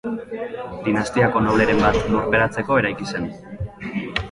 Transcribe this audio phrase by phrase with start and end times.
[0.87, 3.31] Dinastiako nobleren bat lurperatzeko eraiki zen.